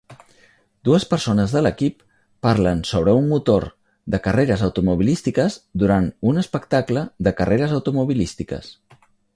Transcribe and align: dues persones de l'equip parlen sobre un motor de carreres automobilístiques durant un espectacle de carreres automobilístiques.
dues 0.87 1.03
persones 1.09 1.51
de 1.57 1.61
l'equip 1.65 1.99
parlen 2.47 2.81
sobre 2.93 3.13
un 3.19 3.29
motor 3.33 3.67
de 4.15 4.21
carreres 4.29 4.65
automobilístiques 4.69 5.59
durant 5.85 6.11
un 6.31 6.45
espectacle 6.47 7.07
de 7.29 7.37
carreres 7.43 7.79
automobilístiques. 7.81 8.77